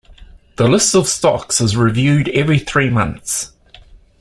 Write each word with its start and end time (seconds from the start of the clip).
The 0.55 0.67
list 0.67 0.95
of 0.95 1.07
stocks 1.07 1.61
is 1.61 1.77
reviewed 1.77 2.27
every 2.29 2.57
three 2.57 2.89
months. 2.89 3.51